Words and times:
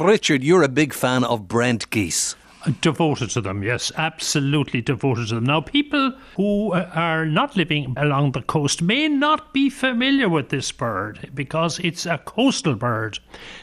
Richard, 0.00 0.44
you're 0.44 0.62
a 0.62 0.68
big 0.68 0.94
fan 0.94 1.24
of 1.24 1.48
Brent 1.48 1.90
geese. 1.90 2.36
Devoted 2.82 3.30
to 3.30 3.40
them, 3.40 3.62
yes, 3.62 3.90
absolutely 3.96 4.82
devoted 4.82 5.28
to 5.28 5.36
them. 5.36 5.44
Now, 5.44 5.62
people 5.62 6.12
who 6.36 6.72
are 6.72 7.24
not 7.24 7.56
living 7.56 7.94
along 7.96 8.32
the 8.32 8.42
coast 8.42 8.82
may 8.82 9.08
not 9.08 9.54
be 9.54 9.70
familiar 9.70 10.28
with 10.28 10.50
this 10.50 10.70
bird 10.70 11.30
because 11.34 11.78
it's 11.78 12.04
a 12.04 12.18
coastal 12.18 12.74
bird. 12.74 13.20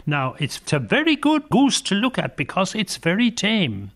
Now, 0.07 0.35
it's 0.39 0.73
a 0.73 0.79
very 0.79 1.15
good 1.15 1.49
goose 1.49 1.81
to 1.81 1.95
look 1.95 2.17
at 2.17 2.35
because 2.35 2.73
it's 2.73 2.97
very 2.97 3.29
tame. 3.29 3.91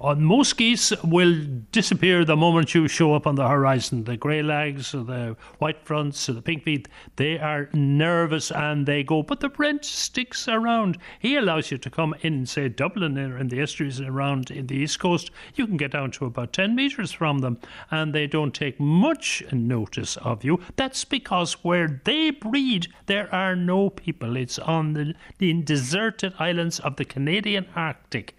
Uh, 0.00 0.14
most 0.14 0.56
geese 0.56 0.92
will 1.02 1.34
disappear 1.72 2.24
the 2.24 2.36
moment 2.36 2.74
you 2.74 2.86
show 2.86 3.14
up 3.14 3.26
on 3.26 3.34
the 3.34 3.48
horizon. 3.48 4.04
The 4.04 4.16
grey 4.16 4.42
legs, 4.42 4.94
or 4.94 5.02
the 5.02 5.36
white 5.58 5.84
fronts, 5.84 6.28
or 6.28 6.34
the 6.34 6.42
pink 6.42 6.62
feet, 6.64 6.88
they 7.16 7.38
are 7.38 7.68
nervous 7.72 8.52
and 8.52 8.86
they 8.86 9.02
go. 9.02 9.22
But 9.22 9.40
the 9.40 9.48
Brent 9.48 9.84
sticks 9.84 10.46
around. 10.46 10.98
He 11.18 11.36
allows 11.36 11.70
you 11.70 11.78
to 11.78 11.90
come 11.90 12.14
in, 12.22 12.46
say, 12.46 12.68
Dublin 12.68 13.18
or 13.18 13.38
in 13.38 13.48
the 13.48 13.60
estuaries 13.60 14.00
around 14.00 14.51
in 14.52 14.66
the 14.66 14.76
east 14.76 14.98
coast. 15.00 15.30
You 15.54 15.66
can 15.66 15.76
get 15.76 15.92
down 15.92 16.10
to 16.12 16.26
about 16.26 16.52
10 16.52 16.74
metres 16.74 17.12
from 17.12 17.38
them 17.38 17.58
and 17.90 18.14
they 18.14 18.26
don't 18.26 18.54
take 18.54 18.78
much 18.78 19.42
notice 19.52 20.16
of 20.18 20.44
you. 20.44 20.60
That's 20.76 21.04
because 21.04 21.54
where 21.64 22.00
they 22.04 22.30
breed, 22.30 22.88
there 23.06 23.32
are 23.34 23.56
no 23.56 23.90
people. 23.90 24.36
It's 24.36 24.58
on 24.58 24.92
the, 24.94 25.14
the 25.38 25.52
deserted 25.62 26.34
islands 26.38 26.80
of 26.80 26.96
the 26.96 27.04
Canadian 27.04 27.66
Arctic. 27.74 28.36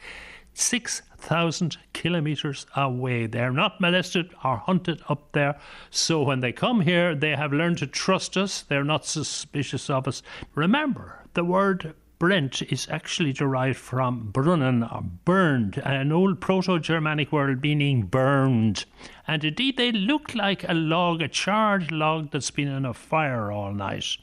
6,000 0.53 1.77
kilometres 1.93 2.65
away. 2.75 3.25
They're 3.25 3.51
not 3.51 3.81
molested 3.81 4.33
or 4.43 4.57
hunted 4.57 5.01
up 5.09 5.31
there. 5.31 5.59
So 5.89 6.21
when 6.21 6.41
they 6.41 6.51
come 6.51 6.81
here, 6.81 7.15
they 7.15 7.35
have 7.35 7.51
learned 7.51 7.79
to 7.79 7.87
trust 7.87 8.37
us. 8.37 8.61
They're 8.61 8.83
not 8.83 9.05
suspicious 9.05 9.89
of 9.89 10.07
us. 10.07 10.21
Remember, 10.53 11.23
the 11.33 11.43
word 11.43 11.95
Brent 12.23 12.61
is 12.71 12.87
actually 12.89 13.33
derived 13.33 13.77
from 13.77 14.31
brunnen 14.31 14.89
or 14.89 15.01
burned, 15.01 15.79
an 15.79 16.13
old 16.13 16.39
Proto 16.39 16.79
Germanic 16.79 17.33
word 17.33 17.61
meaning 17.61 18.03
burned. 18.03 18.85
And 19.27 19.43
indeed, 19.43 19.75
they 19.75 19.91
look 19.91 20.33
like 20.33 20.63
a 20.69 20.73
log, 20.73 21.21
a 21.21 21.27
charred 21.27 21.91
log 21.91 22.31
that's 22.31 22.49
been 22.49 22.69
in 22.69 22.85
a 22.85 22.93
fire 22.93 23.51
all 23.51 23.73
night. 23.73 24.15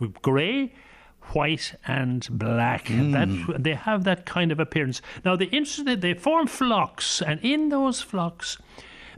With 0.00 0.20
grey, 0.20 0.72
white 1.32 1.76
and 1.86 2.26
black. 2.28 2.86
Mm. 2.86 3.46
That 3.46 3.62
they 3.62 3.74
have 3.74 4.02
that 4.02 4.26
kind 4.26 4.50
of 4.50 4.58
appearance. 4.58 5.00
Now 5.24 5.36
the 5.36 5.46
interesting 5.46 6.00
they 6.00 6.14
form 6.14 6.48
flocks, 6.48 7.22
and 7.22 7.38
in 7.40 7.68
those 7.68 8.02
flocks, 8.02 8.58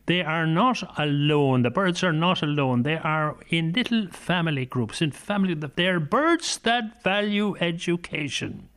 they 0.06 0.22
are 0.22 0.46
not 0.46 0.98
alone. 0.98 1.62
The 1.62 1.70
birds 1.70 2.02
are 2.04 2.12
not 2.12 2.42
alone. 2.42 2.84
They 2.84 2.96
are 2.96 3.36
in 3.48 3.72
little 3.72 4.06
family 4.08 4.64
groups. 4.64 5.02
In 5.02 5.10
family, 5.10 5.54
they 5.54 5.86
are 5.86 6.00
birds 6.00 6.58
that 6.58 7.02
value 7.02 7.56
education. 7.60 8.68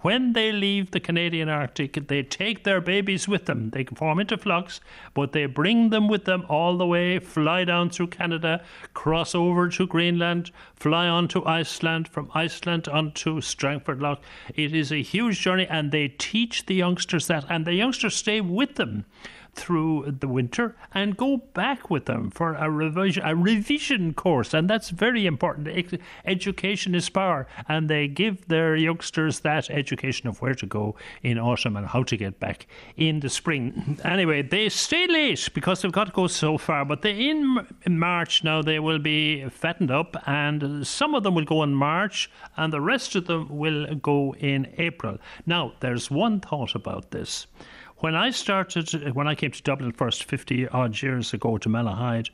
When 0.00 0.32
they 0.32 0.52
leave 0.52 0.92
the 0.92 1.00
Canadian 1.00 1.48
Arctic, 1.48 2.06
they 2.06 2.22
take 2.22 2.62
their 2.62 2.80
babies 2.80 3.26
with 3.26 3.46
them. 3.46 3.70
They 3.70 3.84
form 3.84 4.20
into 4.20 4.38
flocks, 4.38 4.80
but 5.12 5.32
they 5.32 5.46
bring 5.46 5.90
them 5.90 6.06
with 6.06 6.24
them 6.24 6.44
all 6.48 6.76
the 6.76 6.86
way, 6.86 7.18
fly 7.18 7.64
down 7.64 7.90
through 7.90 8.08
Canada, 8.08 8.62
cross 8.94 9.34
over 9.34 9.68
to 9.70 9.86
Greenland, 9.88 10.52
fly 10.76 11.08
on 11.08 11.26
to 11.28 11.44
Iceland, 11.44 12.06
from 12.06 12.30
Iceland 12.32 12.86
onto 12.86 13.40
Strangford 13.40 14.00
Lough. 14.00 14.18
It 14.54 14.72
is 14.72 14.92
a 14.92 15.02
huge 15.02 15.40
journey, 15.40 15.66
and 15.68 15.90
they 15.90 16.08
teach 16.08 16.66
the 16.66 16.76
youngsters 16.76 17.26
that, 17.26 17.44
and 17.48 17.66
the 17.66 17.74
youngsters 17.74 18.14
stay 18.14 18.40
with 18.40 18.76
them 18.76 19.04
through 19.54 20.14
the 20.20 20.28
winter 20.28 20.76
and 20.94 21.16
go 21.16 21.38
back 21.38 21.90
with 21.90 22.04
them 22.04 22.30
for 22.30 22.54
a 22.54 22.70
revision, 22.70 23.24
a 23.24 23.34
revision 23.34 24.14
course. 24.14 24.54
And 24.54 24.70
that's 24.70 24.90
very 24.90 25.26
important. 25.26 25.98
Education 26.24 26.94
is 26.94 27.08
power. 27.08 27.48
And 27.68 27.88
they 27.88 28.06
give 28.06 28.46
their 28.46 28.76
youngsters 28.76 29.40
that 29.40 29.68
education 29.68 29.87
of 29.92 30.42
where 30.42 30.54
to 30.54 30.66
go 30.66 30.96
in 31.22 31.38
autumn 31.38 31.76
and 31.76 31.86
how 31.86 32.02
to 32.02 32.16
get 32.16 32.38
back 32.40 32.66
in 32.96 33.20
the 33.20 33.28
spring. 33.28 33.98
Anyway, 34.04 34.42
they 34.42 34.68
stay 34.68 35.06
late 35.06 35.48
because 35.54 35.82
they've 35.82 35.92
got 35.92 36.06
to 36.08 36.12
go 36.12 36.26
so 36.26 36.58
far. 36.58 36.84
But 36.84 37.02
they, 37.02 37.28
in 37.28 37.66
March 37.86 38.44
now, 38.44 38.62
they 38.62 38.78
will 38.78 38.98
be 38.98 39.48
fattened 39.48 39.90
up. 39.90 40.16
And 40.26 40.86
some 40.86 41.14
of 41.14 41.22
them 41.22 41.34
will 41.34 41.44
go 41.44 41.62
in 41.62 41.74
March 41.74 42.30
and 42.56 42.72
the 42.72 42.80
rest 42.80 43.14
of 43.14 43.26
them 43.26 43.48
will 43.48 43.94
go 43.96 44.34
in 44.38 44.72
April. 44.78 45.18
Now, 45.46 45.72
there's 45.80 46.10
one 46.10 46.40
thought 46.40 46.74
about 46.74 47.10
this. 47.10 47.46
When 47.98 48.14
I 48.14 48.30
started, 48.30 49.12
when 49.14 49.26
I 49.26 49.34
came 49.34 49.50
to 49.50 49.62
Dublin 49.62 49.90
first, 49.90 50.22
50 50.22 50.68
odd 50.68 51.02
years 51.02 51.34
ago 51.34 51.58
to 51.58 51.68
Malahide, 51.68 52.30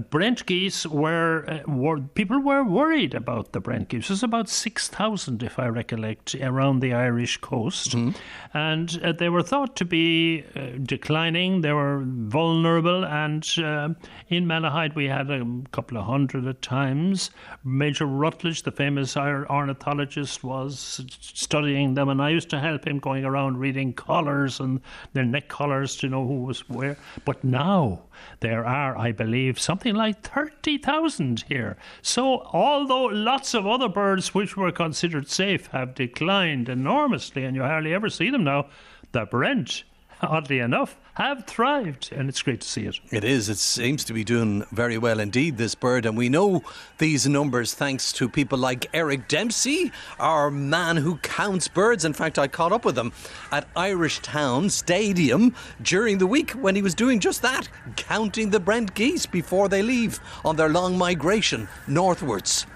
Brent 0.00 0.46
geese 0.46 0.86
were, 0.86 1.44
uh, 1.48 1.70
were, 1.70 2.00
people 2.00 2.40
were 2.40 2.64
worried 2.64 3.14
about 3.14 3.52
the 3.52 3.60
Brent 3.60 3.88
geese. 3.88 4.08
There's 4.08 4.22
about 4.22 4.48
6,000, 4.48 5.42
if 5.42 5.58
I 5.58 5.66
recollect, 5.66 6.34
around 6.36 6.80
the 6.80 6.94
Irish 6.94 7.38
coast. 7.38 7.90
Mm-hmm. 7.90 8.10
And 8.56 9.00
uh, 9.02 9.12
they 9.12 9.28
were 9.28 9.42
thought 9.42 9.76
to 9.76 9.84
be 9.84 10.44
uh, 10.56 10.78
declining, 10.82 11.60
they 11.60 11.72
were 11.72 12.02
vulnerable. 12.04 13.04
And 13.04 13.46
uh, 13.58 13.90
in 14.28 14.46
Malahide, 14.46 14.94
we 14.94 15.06
had 15.06 15.30
a 15.30 15.44
couple 15.72 15.98
of 15.98 16.06
hundred 16.06 16.46
at 16.46 16.62
times. 16.62 17.30
Major 17.64 18.06
Rutledge, 18.06 18.62
the 18.62 18.72
famous 18.72 19.16
ornithologist, 19.16 20.42
was 20.42 21.04
studying 21.20 21.94
them. 21.94 22.08
And 22.08 22.22
I 22.22 22.30
used 22.30 22.50
to 22.50 22.60
help 22.60 22.86
him 22.86 22.98
going 22.98 23.24
around 23.24 23.58
reading 23.58 23.92
collars 23.92 24.60
and 24.60 24.80
their 25.12 25.24
neck 25.24 25.48
collars 25.48 25.96
to 25.96 26.08
know 26.08 26.26
who 26.26 26.44
was 26.44 26.68
where. 26.68 26.96
But 27.24 27.42
now 27.44 28.02
there 28.40 28.64
are, 28.66 28.96
I 28.96 29.12
believe, 29.12 29.58
something 29.58 29.81
like 29.90 30.22
30,000 30.22 31.44
here. 31.48 31.76
So, 32.02 32.42
although 32.52 33.06
lots 33.06 33.54
of 33.54 33.66
other 33.66 33.88
birds 33.88 34.32
which 34.32 34.56
were 34.56 34.70
considered 34.70 35.28
safe 35.28 35.66
have 35.68 35.96
declined 35.96 36.68
enormously, 36.68 37.44
and 37.44 37.56
you 37.56 37.62
hardly 37.62 37.92
ever 37.92 38.08
see 38.08 38.30
them 38.30 38.44
now, 38.44 38.68
the 39.10 39.26
Brent 39.26 39.82
oddly 40.22 40.60
enough, 40.60 40.96
have 41.14 41.44
thrived, 41.46 42.10
and 42.12 42.28
it's 42.28 42.40
great 42.40 42.60
to 42.62 42.68
see 42.68 42.86
it. 42.86 42.98
It 43.10 43.24
is. 43.24 43.48
It 43.48 43.58
seems 43.58 44.04
to 44.04 44.12
be 44.12 44.24
doing 44.24 44.64
very 44.72 44.96
well 44.96 45.20
indeed, 45.20 45.58
this 45.58 45.74
bird, 45.74 46.06
and 46.06 46.16
we 46.16 46.28
know 46.28 46.62
these 46.98 47.26
numbers 47.26 47.74
thanks 47.74 48.12
to 48.14 48.28
people 48.28 48.58
like 48.58 48.86
Eric 48.94 49.28
Dempsey, 49.28 49.92
our 50.18 50.50
man 50.50 50.96
who 50.96 51.16
counts 51.16 51.68
birds. 51.68 52.04
In 52.04 52.12
fact, 52.12 52.38
I 52.38 52.48
caught 52.48 52.72
up 52.72 52.84
with 52.84 52.96
him 52.96 53.12
at 53.50 53.72
Irishtown 53.74 54.70
Stadium 54.70 55.54
during 55.82 56.18
the 56.18 56.26
week 56.26 56.52
when 56.52 56.76
he 56.76 56.82
was 56.82 56.94
doing 56.94 57.20
just 57.20 57.42
that, 57.42 57.68
counting 57.96 58.50
the 58.50 58.60
Brent 58.60 58.94
geese 58.94 59.26
before 59.26 59.68
they 59.68 59.82
leave 59.82 60.20
on 60.44 60.56
their 60.56 60.70
long 60.70 60.96
migration 60.96 61.68
northwards. 61.86 62.66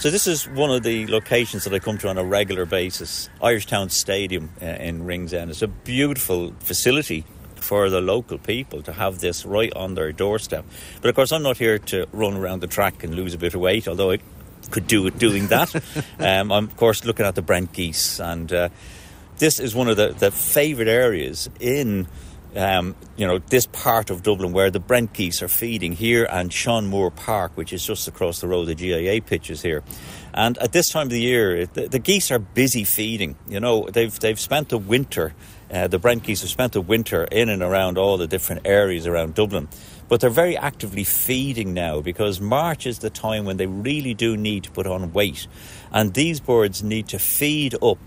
So 0.00 0.10
this 0.10 0.26
is 0.26 0.48
one 0.48 0.70
of 0.70 0.82
the 0.82 1.06
locations 1.08 1.64
that 1.64 1.74
I 1.74 1.78
come 1.78 1.98
to 1.98 2.08
on 2.08 2.16
a 2.16 2.24
regular 2.24 2.64
basis. 2.64 3.28
Irishtown 3.42 3.90
Stadium 3.90 4.48
uh, 4.62 4.64
in 4.64 5.04
Ringsend. 5.04 5.50
It's 5.50 5.60
a 5.60 5.68
beautiful 5.68 6.54
facility 6.60 7.26
for 7.56 7.90
the 7.90 8.00
local 8.00 8.38
people 8.38 8.80
to 8.84 8.94
have 8.94 9.18
this 9.18 9.44
right 9.44 9.70
on 9.74 9.96
their 9.96 10.10
doorstep. 10.10 10.64
But 11.02 11.10
of 11.10 11.16
course, 11.16 11.32
I'm 11.32 11.42
not 11.42 11.58
here 11.58 11.78
to 11.78 12.06
run 12.12 12.34
around 12.34 12.60
the 12.60 12.66
track 12.66 13.04
and 13.04 13.14
lose 13.14 13.34
a 13.34 13.38
bit 13.38 13.52
of 13.52 13.60
weight, 13.60 13.86
although 13.86 14.12
I 14.12 14.20
could 14.70 14.86
do 14.86 15.06
it 15.06 15.18
doing 15.18 15.48
that. 15.48 15.74
um, 16.18 16.50
I'm 16.50 16.64
of 16.64 16.76
course 16.78 17.04
looking 17.04 17.26
at 17.26 17.34
the 17.34 17.42
Brent 17.42 17.74
geese, 17.74 18.20
and 18.20 18.50
uh, 18.50 18.68
this 19.36 19.60
is 19.60 19.74
one 19.74 19.88
of 19.88 19.98
the, 19.98 20.14
the 20.18 20.30
favourite 20.30 20.88
areas 20.88 21.50
in 21.60 22.08
um, 22.56 22.96
you 23.16 23.26
know, 23.26 23.38
this 23.38 23.66
part 23.66 24.10
of 24.10 24.22
Dublin 24.22 24.52
where 24.52 24.70
the 24.70 24.80
Brent 24.80 25.12
geese 25.12 25.42
are 25.42 25.48
feeding 25.48 25.92
here 25.92 26.26
and 26.30 26.52
Sean 26.52 26.86
Moore 26.86 27.10
Park, 27.10 27.52
which 27.54 27.72
is 27.72 27.84
just 27.84 28.08
across 28.08 28.40
the 28.40 28.48
road, 28.48 28.66
the 28.66 28.74
GAA 28.74 29.24
pitches 29.24 29.62
here. 29.62 29.82
And 30.34 30.58
at 30.58 30.72
this 30.72 30.90
time 30.90 31.06
of 31.06 31.10
the 31.10 31.20
year, 31.20 31.66
the, 31.66 31.88
the 31.88 31.98
geese 31.98 32.30
are 32.30 32.38
busy 32.38 32.84
feeding. 32.84 33.36
You 33.48 33.60
know, 33.60 33.88
they've, 33.92 34.16
they've 34.18 34.38
spent 34.38 34.68
the 34.68 34.78
winter, 34.78 35.34
uh, 35.70 35.88
the 35.88 35.98
Brent 35.98 36.24
geese 36.24 36.40
have 36.40 36.50
spent 36.50 36.72
the 36.72 36.80
winter 36.80 37.24
in 37.24 37.48
and 37.48 37.62
around 37.62 37.98
all 37.98 38.16
the 38.16 38.26
different 38.26 38.62
areas 38.64 39.06
around 39.06 39.34
Dublin. 39.34 39.68
But 40.08 40.20
they're 40.20 40.30
very 40.30 40.56
actively 40.56 41.04
feeding 41.04 41.72
now 41.72 42.00
because 42.00 42.40
March 42.40 42.84
is 42.84 42.98
the 42.98 43.10
time 43.10 43.44
when 43.44 43.58
they 43.58 43.66
really 43.66 44.14
do 44.14 44.36
need 44.36 44.64
to 44.64 44.70
put 44.72 44.86
on 44.86 45.12
weight. 45.12 45.46
And 45.92 46.14
these 46.14 46.40
birds 46.40 46.82
need 46.82 47.08
to 47.08 47.18
feed 47.20 47.76
up 47.80 48.00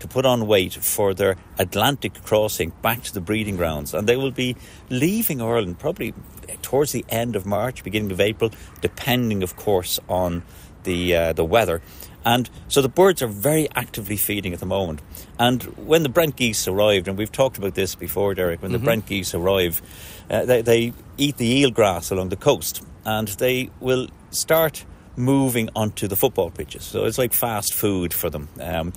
to 0.00 0.08
put 0.08 0.24
on 0.24 0.46
weight 0.46 0.74
for 0.74 1.14
their 1.14 1.36
Atlantic 1.58 2.22
crossing 2.24 2.72
back 2.82 3.02
to 3.02 3.14
the 3.14 3.20
breeding 3.20 3.56
grounds. 3.56 3.94
And 3.94 4.08
they 4.08 4.16
will 4.16 4.30
be 4.30 4.56
leaving 4.90 5.40
Ireland 5.40 5.78
probably 5.78 6.14
towards 6.62 6.92
the 6.92 7.04
end 7.08 7.36
of 7.36 7.46
March, 7.46 7.84
beginning 7.84 8.10
of 8.10 8.20
April, 8.20 8.50
depending, 8.80 9.42
of 9.42 9.56
course, 9.56 9.98
on 10.08 10.42
the, 10.84 11.14
uh, 11.14 11.32
the 11.32 11.44
weather. 11.44 11.82
And 12.24 12.50
so 12.68 12.82
the 12.82 12.88
birds 12.88 13.22
are 13.22 13.28
very 13.28 13.68
actively 13.74 14.16
feeding 14.16 14.52
at 14.52 14.60
the 14.60 14.66
moment. 14.66 15.00
And 15.38 15.62
when 15.78 16.02
the 16.02 16.08
Brent 16.08 16.36
geese 16.36 16.66
arrived, 16.68 17.08
and 17.08 17.16
we've 17.16 17.32
talked 17.32 17.58
about 17.58 17.74
this 17.74 17.94
before, 17.94 18.34
Derek, 18.34 18.60
when 18.60 18.70
mm-hmm. 18.70 18.80
the 18.80 18.84
Brent 18.84 19.06
geese 19.06 19.34
arrive, 19.34 19.80
uh, 20.28 20.44
they, 20.44 20.62
they 20.62 20.92
eat 21.16 21.36
the 21.36 21.46
eel 21.46 21.70
grass 21.70 22.10
along 22.10 22.28
the 22.28 22.36
coast 22.36 22.84
and 23.04 23.28
they 23.28 23.70
will 23.80 24.08
start 24.30 24.84
moving 25.16 25.70
onto 25.74 26.06
the 26.06 26.16
football 26.16 26.50
pitches. 26.50 26.84
So 26.84 27.06
it's 27.06 27.18
like 27.18 27.32
fast 27.32 27.72
food 27.72 28.12
for 28.12 28.30
them. 28.30 28.48
Um, 28.60 28.92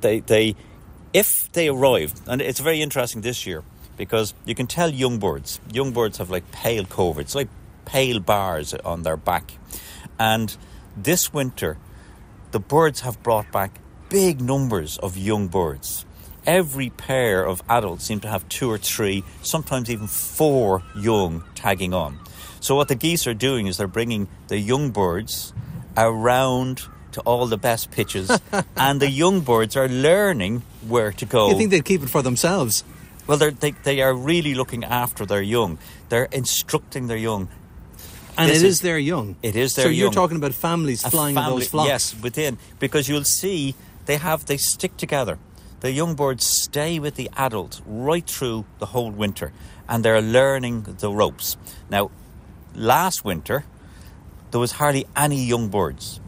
they, 0.00 0.20
they, 0.20 0.56
if 1.12 1.50
they 1.52 1.68
arrive, 1.68 2.14
and 2.26 2.40
it's 2.40 2.60
very 2.60 2.82
interesting 2.82 3.22
this 3.22 3.46
year 3.46 3.62
because 3.96 4.34
you 4.44 4.54
can 4.54 4.66
tell 4.66 4.90
young 4.90 5.18
birds, 5.18 5.60
young 5.72 5.92
birds 5.92 6.18
have 6.18 6.30
like 6.30 6.50
pale 6.52 6.84
coverts, 6.84 7.34
like 7.34 7.48
pale 7.84 8.20
bars 8.20 8.74
on 8.74 9.02
their 9.02 9.16
back. 9.16 9.52
And 10.18 10.56
this 10.96 11.32
winter, 11.32 11.78
the 12.50 12.60
birds 12.60 13.00
have 13.00 13.22
brought 13.22 13.50
back 13.52 13.78
big 14.08 14.40
numbers 14.40 14.98
of 14.98 15.16
young 15.16 15.48
birds. 15.48 16.04
Every 16.46 16.90
pair 16.90 17.44
of 17.44 17.62
adults 17.68 18.04
seem 18.04 18.20
to 18.20 18.28
have 18.28 18.48
two 18.48 18.70
or 18.70 18.78
three, 18.78 19.24
sometimes 19.42 19.90
even 19.90 20.06
four 20.06 20.82
young 20.96 21.42
tagging 21.54 21.94
on. 21.94 22.18
So 22.60 22.74
what 22.74 22.88
the 22.88 22.94
geese 22.94 23.26
are 23.26 23.34
doing 23.34 23.66
is 23.66 23.76
they're 23.76 23.86
bringing 23.86 24.28
the 24.48 24.58
young 24.58 24.90
birds 24.90 25.52
around 25.96 26.82
to 27.14 27.20
all 27.22 27.46
the 27.46 27.56
best 27.58 27.90
pitches, 27.90 28.30
and 28.76 29.00
the 29.00 29.10
young 29.10 29.40
birds 29.40 29.76
are 29.76 29.88
learning 29.88 30.62
where 30.86 31.12
to 31.12 31.24
go. 31.26 31.48
You 31.50 31.56
think 31.56 31.70
they'd 31.70 31.84
keep 31.84 32.02
it 32.02 32.10
for 32.10 32.22
themselves? 32.22 32.84
Well, 33.26 33.38
they're, 33.38 33.50
they 33.52 33.72
they 33.82 34.02
are 34.02 34.14
really 34.14 34.54
looking 34.54 34.84
after 34.84 35.24
their 35.26 35.42
young. 35.42 35.78
They're 36.10 36.28
instructing 36.32 37.06
their 37.08 37.16
young. 37.16 37.48
And 38.36 38.50
This 38.50 38.62
it 38.62 38.66
is- 38.66 38.74
is 38.74 38.80
their 38.80 38.98
young. 38.98 39.36
It 39.42 39.56
is 39.56 39.74
their 39.74 39.84
So 39.86 39.90
you're 39.90 40.10
talking 40.12 40.36
about 40.36 40.54
families 40.54 41.04
A 41.04 41.10
flying 41.10 41.34
family- 41.36 41.60
those 41.60 41.68
flocks. 41.70 41.88
Yes, 41.88 42.14
within 42.22 42.58
because 42.78 43.08
you'll 43.08 43.24
see 43.24 43.74
they 44.06 44.16
have 44.18 44.44
they 44.46 44.58
stick 44.58 44.96
together. 44.96 45.38
The 45.80 45.90
young 45.92 46.14
birds 46.16 46.44
stay 46.46 46.98
with 46.98 47.14
the 47.14 47.30
adult 47.36 47.80
right 47.86 48.26
through 48.26 48.64
the 48.78 48.86
whole 48.86 49.10
winter, 49.10 49.52
and 49.88 50.04
they're 50.04 50.20
learning 50.22 50.82
the 51.00 51.10
ropes. 51.10 51.56
Now, 51.90 52.10
last 52.74 53.24
winter 53.24 53.64
there 54.50 54.60
was 54.60 54.72
hardly 54.72 55.04
any 55.16 55.44
young 55.44 55.68
birds, 55.68 56.20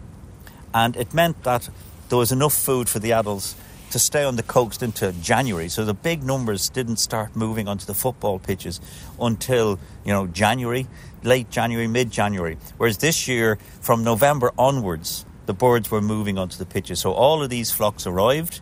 and 0.77 0.95
it 0.97 1.15
meant 1.15 1.43
that 1.45 1.71
there 2.11 2.19
was 2.19 2.31
enough 2.31 2.53
food 2.53 2.87
for 2.87 2.99
the 2.99 3.13
adults 3.13 3.57
to 3.93 3.99
stay 3.99 4.25
on 4.25 4.37
the 4.37 4.43
coast 4.43 4.83
into 4.83 5.11
January. 5.23 5.71
So 5.71 5.87
the 5.87 5.95
big 5.95 6.23
numbers 6.23 6.69
didn't 6.69 6.99
start 6.99 7.35
moving 7.35 7.67
onto 7.67 7.87
the 7.87 7.95
football 7.95 8.39
pitches 8.39 8.79
until 9.19 9.79
you 10.05 10.13
know 10.13 10.27
January, 10.27 10.87
late 11.23 11.49
January, 11.49 11.87
mid 11.87 12.11
January. 12.11 12.59
Whereas 12.77 12.99
this 12.99 13.27
year, 13.27 13.57
from 13.81 14.05
November 14.05 14.53
onwards, 14.59 15.25
the 15.47 15.55
birds 15.55 15.91
were 15.91 16.03
moving 16.03 16.37
onto 16.37 16.59
the 16.59 16.67
pitches. 16.67 17.01
So 17.01 17.13
all 17.13 17.43
of 17.43 17.49
these 17.49 17.71
flocks 17.71 18.07
arrived. 18.07 18.61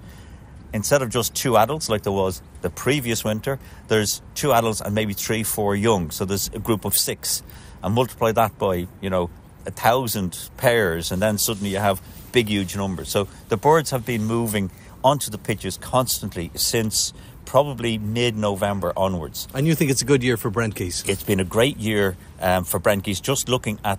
Instead 0.73 1.03
of 1.03 1.09
just 1.09 1.35
two 1.35 1.57
adults 1.57 1.89
like 1.89 2.03
there 2.03 2.13
was 2.13 2.43
the 2.63 2.71
previous 2.71 3.25
winter, 3.25 3.59
there's 3.89 4.23
two 4.35 4.53
adults 4.53 4.81
and 4.81 4.95
maybe 4.95 5.15
three, 5.15 5.43
four 5.43 5.75
young. 5.75 6.11
So 6.11 6.25
there's 6.25 6.49
a 6.55 6.59
group 6.59 6.85
of 6.85 6.97
six. 6.97 7.43
And 7.83 7.95
multiply 7.95 8.33
that 8.33 8.59
by, 8.59 8.87
you 9.01 9.11
know, 9.11 9.31
a 9.67 9.71
thousand 9.71 10.49
pairs, 10.57 11.13
and 11.13 11.21
then 11.21 11.39
suddenly 11.39 11.71
you 11.71 11.79
have 11.79 12.01
big, 12.33 12.49
huge 12.49 12.77
numbers. 12.77 13.09
So 13.09 13.29
the 13.49 13.57
birds 13.57 13.91
have 13.91 14.05
been 14.05 14.25
moving 14.25 14.71
onto 15.03 15.31
the 15.31 15.39
pitches 15.39 15.77
constantly 15.77 16.51
since 16.55 17.13
probably 17.45 17.99
mid 17.99 18.37
November 18.37 18.93
onwards. 18.97 19.47
And 19.55 19.67
you 19.67 19.75
think 19.75 19.91
it's 19.91 20.03
a 20.03 20.05
good 20.05 20.23
year 20.23 20.37
for 20.37 20.51
Brent 20.51 20.75
geese? 20.75 21.05
It's 21.07 21.23
been 21.23 21.41
a 21.41 21.45
great 21.45 21.77
year 21.77 22.17
um, 22.41 22.65
for 22.65 22.79
Brent 22.79 23.05
geese, 23.05 23.21
just 23.21 23.49
looking 23.49 23.79
at 23.85 23.99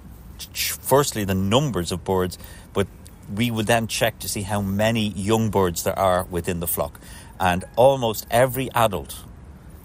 firstly 0.53 1.23
the 1.23 1.35
numbers 1.35 1.91
of 1.91 2.03
birds, 2.03 2.37
but 2.73 2.87
we 3.33 3.49
would 3.51 3.67
then 3.67 3.87
check 3.87 4.19
to 4.19 4.29
see 4.29 4.41
how 4.41 4.61
many 4.61 5.09
young 5.09 5.49
birds 5.49 5.83
there 5.83 5.97
are 5.97 6.25
within 6.25 6.59
the 6.59 6.67
flock. 6.67 6.99
And 7.39 7.63
almost 7.75 8.25
every 8.29 8.69
adult 8.71 9.23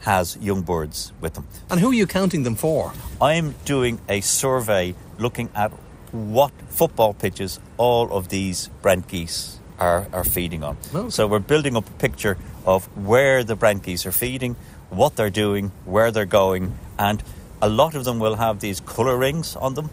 has 0.01 0.37
young 0.39 0.63
birds 0.63 1.13
with 1.21 1.35
them. 1.35 1.47
And 1.71 1.81
who 1.81 1.91
are 1.91 1.95
you 1.95 2.07
counting 2.07 2.43
them 2.43 2.55
for? 2.55 2.93
I'm 3.21 3.55
doing 3.65 4.01
a 4.09 4.21
survey 4.21 4.95
looking 5.21 5.51
at 5.55 5.71
what 6.13 6.51
football 6.69 7.15
pitches 7.15 7.61
all 7.77 8.13
of 8.13 8.29
these 8.29 8.69
Brent 8.83 9.07
geese 9.07 9.61
are, 9.79 10.07
are 10.13 10.25
feeding 10.25 10.65
on. 10.65 10.77
Okay. 10.95 11.11
So 11.11 11.27
we're 11.27 11.39
building 11.39 11.77
up 11.77 11.89
a 11.89 11.93
picture 11.93 12.37
of 12.67 12.85
where 12.97 13.45
the 13.45 13.55
Brent 13.55 13.83
geese 13.85 14.07
are 14.07 14.13
feeding, 14.13 14.57
what 14.91 15.17
they're 15.17 15.31
doing, 15.31 15.73
where 15.85 16.11
they're 16.11 16.27
going, 16.27 16.77
and 16.99 17.23
a 17.63 17.69
lot 17.69 17.95
of 17.95 18.05
them 18.05 18.19
will 18.19 18.37
have 18.37 18.61
these 18.61 18.81
colour 18.81 19.17
rings 19.17 19.57
on 19.57 19.75
them. 19.75 19.91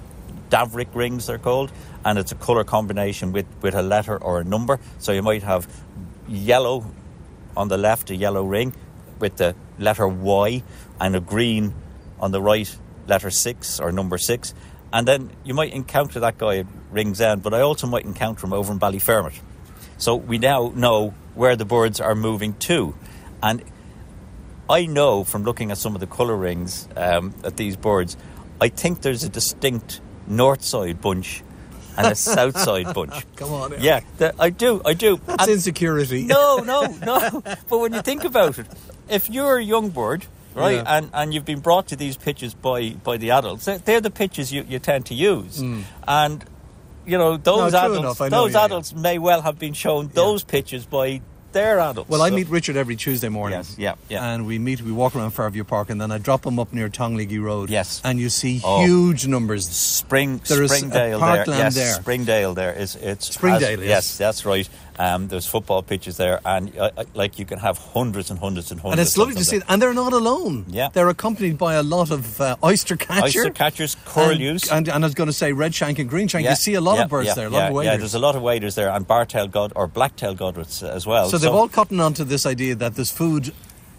Darvic 0.50 0.95
rings 0.95 1.27
they're 1.27 1.38
called, 1.38 1.71
and 2.06 2.18
it's 2.18 2.31
a 2.31 2.35
colour 2.35 2.63
combination 2.63 3.31
with, 3.33 3.45
with 3.62 3.75
a 3.75 3.81
letter 3.81 4.18
or 4.18 4.39
a 4.39 4.44
number. 4.44 4.80
So 4.97 5.12
you 5.12 5.21
might 5.21 5.44
have 5.44 5.68
yellow 6.27 6.85
on 7.56 7.68
the 7.68 7.77
left, 7.77 8.09
a 8.09 8.15
yellow 8.15 8.44
ring 8.44 8.73
with 9.19 9.38
the 9.38 9.56
letter 9.77 10.07
Y, 10.07 10.63
and 11.00 11.15
a 11.15 11.19
green 11.19 11.73
on 12.19 12.31
the 12.31 12.41
right, 12.41 12.73
letter 13.07 13.30
six 13.30 13.80
or 13.80 13.91
number 13.91 14.18
six. 14.18 14.53
And 14.94 15.07
then 15.07 15.31
you 15.44 15.54
might 15.54 15.74
encounter 15.74 16.19
that 16.22 16.38
guy 16.38 16.57
at 16.60 16.66
Ringsend, 16.92 17.44
but 17.44 17.54
I 17.54 17.62
also 17.62 17.88
might 17.88 18.06
encounter 18.06 18.45
him 18.45 18.54
over 18.54 18.72
in 18.72 18.80
Ballyfermot. 18.80 19.38
So 19.98 20.16
we 20.16 20.38
now 20.38 20.72
know 20.75 21.13
where 21.36 21.56
the 21.56 21.66
birds 21.66 22.00
are 22.00 22.16
moving 22.16 22.54
to. 22.56 22.95
And 23.44 23.63
I 24.69 24.86
know 24.86 25.24
from 25.24 25.44
looking 25.44 25.72
at 25.72 25.78
some 25.78 25.94
of 25.95 26.00
the 26.01 26.07
colour 26.07 26.36
rings 26.36 26.88
um, 26.95 27.34
at 27.44 27.57
these 27.57 27.75
birds, 27.75 28.18
I 28.62 28.69
think 28.69 29.01
there's 29.01 29.24
a 29.24 29.30
distinct 29.30 30.01
north 30.28 30.63
side 30.63 31.01
bunch 31.01 31.44
and 31.98 32.07
a 32.07 32.16
south 32.16 32.57
side 32.60 32.94
bunch. 32.94 33.25
Come 33.36 33.54
on, 33.54 33.72
Eric. 33.74 33.83
Yeah, 33.83 34.00
the- 34.18 34.36
I 34.40 34.50
do, 34.50 34.81
I 34.86 34.94
do. 34.94 35.19
That's 35.25 35.44
And- 35.44 35.51
insecurity. 35.51 36.24
no, 36.24 36.57
no, 36.60 36.86
no. 37.06 37.42
But 37.69 37.78
when 37.80 37.94
you 37.94 38.01
think 38.01 38.24
about 38.24 38.57
it, 38.60 38.68
if 39.10 39.30
you're 39.30 39.57
a 39.57 39.63
young 39.63 39.90
bird, 39.90 40.25
right, 40.57 40.75
Yeah. 40.75 40.98
and, 40.98 41.09
and 41.13 41.33
you've 41.33 41.45
been 41.45 41.59
brought 41.59 41.88
to 41.88 41.95
these 41.95 42.18
pitches 42.18 42.54
by, 42.54 42.89
by 43.04 43.18
the 43.18 43.31
adults, 43.31 43.65
they're, 43.65 43.77
they're 43.77 44.01
the 44.01 44.12
pitches 44.12 44.51
you, 44.51 44.63
you 44.68 44.80
tend 44.80 45.06
to 45.07 45.13
use. 45.13 45.62
Mm. 45.62 45.83
And, 46.07 46.45
you 47.06 47.18
know, 47.18 47.38
those 47.38 47.71
true 47.71 47.80
adults, 47.80 48.00
enough, 48.00 48.19
know, 48.19 48.30
those 48.30 48.54
yeah, 48.54 48.59
yeah. 48.59 48.65
adults 48.65 48.94
may 48.94 49.18
well 49.18 49.42
have 49.42 49.57
been 49.59 49.74
shown 49.74 50.09
those 50.13 50.44
pitches 50.44 50.86
by 50.86 51.21
their 51.54 51.80
adults. 51.80 52.09
Well, 52.09 52.21
I 52.21 52.30
So- 52.30 52.36
meet 52.36 52.50
Richard 52.50 52.75
every 52.75 52.98
Tuesday 52.98 53.30
morning. 53.30 53.57
Yes, 53.59 53.75
yeah, 53.80 53.95
yeah. 54.09 54.31
And 54.33 54.45
we 54.45 54.59
meet, 54.59 54.81
we 54.81 54.92
walk 54.92 55.15
around 55.15 55.31
Fairview 55.31 55.63
Park, 55.63 55.89
and 55.89 56.00
then 56.00 56.12
I 56.12 56.18
drop 56.18 56.45
him 56.45 56.59
up 56.59 56.74
near 56.74 56.89
Tonlegee 56.89 57.42
Road. 57.42 57.69
Yes. 57.69 58.01
And 58.04 58.19
you 58.19 58.30
see 58.30 58.59
Oh. 58.63 58.81
huge 58.86 59.25
numbers. 59.27 59.68
Spring, 59.69 60.42
There 60.45 60.62
is 60.62 60.71
a 60.71 60.75
Springdale 60.75 61.19
parkland 61.19 61.48
there. 61.48 61.65
Yes, 61.65 61.75
there. 61.75 61.94
Springdale 61.94 62.54
there 62.54 62.74
is 62.74 62.95
it's 62.98 63.33
Springdale, 63.33 63.80
has- 63.80 63.88
yes. 63.88 64.18
that's 64.18 64.45
right. 64.45 64.68
Um, 64.99 65.27
there's 65.27 65.45
football 65.45 65.83
pitches 65.83 66.17
there, 66.17 66.39
and 66.44 66.75
uh, 66.77 66.89
uh, 66.97 67.03
like 67.13 67.38
you 67.38 67.45
can 67.45 67.59
have 67.59 67.77
hundreds 67.77 68.31
and 68.31 68.39
hundreds 68.39 68.71
and 68.71 68.79
hundreds. 68.81 68.99
And 68.99 69.07
it's 69.07 69.17
lovely 69.17 69.35
to 69.35 69.44
see. 69.44 69.59
them 69.59 69.67
And 69.69 69.81
they're 69.81 69.94
not 69.94 70.13
alone. 70.13 70.65
Yeah. 70.69 70.89
They're 70.91 71.09
accompanied 71.09 71.57
by 71.57 71.75
a 71.75 71.83
lot 71.83 72.09
of 72.09 72.41
uh, 72.41 72.55
oyster 72.63 72.95
catcher. 72.97 73.25
Oyster 73.25 73.49
catchers, 73.51 73.95
curlews. 74.05 74.63
And, 74.69 74.88
and, 74.88 74.95
and 74.95 75.03
I 75.03 75.07
was 75.07 75.13
going 75.13 75.27
to 75.27 75.33
say 75.33 75.53
red 75.53 75.75
shank 75.75 75.99
and 75.99 76.09
green 76.09 76.27
shank. 76.27 76.45
Yeah, 76.45 76.51
You 76.51 76.55
see 76.55 76.73
a 76.73 76.81
lot 76.81 76.97
yeah, 76.97 77.03
of 77.03 77.09
birds 77.09 77.27
yeah, 77.27 77.33
there, 77.35 77.47
a 77.47 77.51
yeah, 77.51 77.57
lot 77.57 77.67
of 77.67 77.73
waders. 77.75 77.91
Yeah, 77.91 77.97
there's 77.97 78.15
a 78.15 78.19
lot 78.19 78.35
of 78.35 78.41
waders 78.41 78.75
there, 78.75 78.89
and 78.89 79.05
bar-tailed 79.05 79.51
god 79.51 79.73
or 79.75 79.88
blacktail 79.88 80.35
godwits 80.35 80.88
as 80.88 81.05
well. 81.05 81.29
so 81.29 81.38
they've 81.38 81.53
all 81.53 81.69
cottoned 81.69 82.01
onto 82.01 82.23
this 82.23 82.45
idea 82.45 82.75
that 82.75 82.95
there's 82.95 83.11
food 83.11 83.53